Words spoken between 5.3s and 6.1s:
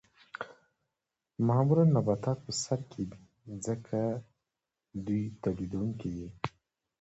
تولیدونکي